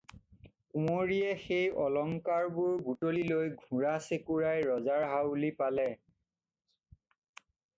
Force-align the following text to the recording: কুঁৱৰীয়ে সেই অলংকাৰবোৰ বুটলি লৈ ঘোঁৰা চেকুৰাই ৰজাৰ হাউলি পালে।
কুঁৱৰীয়ে 0.75 1.41
সেই 1.41 1.67
অলংকাৰবোৰ 1.83 2.79
বুটলি 2.87 3.27
লৈ 3.33 3.51
ঘোঁৰা 3.67 3.93
চেকুৰাই 4.09 4.65
ৰজাৰ 4.71 5.07
হাউলি 5.13 5.53
পালে। 5.61 5.87